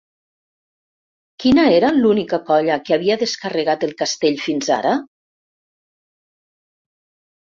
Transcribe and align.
Quina 1.41 1.65
era 1.79 1.91
l'única 1.97 2.39
colla 2.47 2.77
que 2.87 2.95
havia 2.97 3.17
descarregat 3.23 3.85
el 3.89 3.93
castell 3.99 4.41
fins 4.47 4.71
ara? 4.77 4.95